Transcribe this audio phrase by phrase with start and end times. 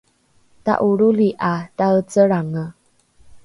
[0.69, 2.67] ta’olroli ’a taecelrange